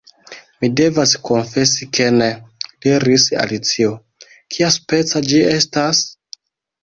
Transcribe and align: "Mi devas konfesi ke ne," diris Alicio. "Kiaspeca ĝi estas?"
"Mi 0.63 0.67
devas 0.79 1.11
konfesi 1.27 1.87
ke 1.97 2.07
ne," 2.15 2.29
diris 2.85 3.27
Alicio. 3.43 3.91
"Kiaspeca 4.55 5.21
ĝi 5.33 5.45
estas?" 5.53 6.01